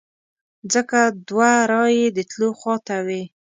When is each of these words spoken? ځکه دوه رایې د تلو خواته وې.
ځکه 0.73 0.99
دوه 1.29 1.51
رایې 1.71 2.07
د 2.15 2.17
تلو 2.29 2.49
خواته 2.59 2.97
وې. 3.05 3.23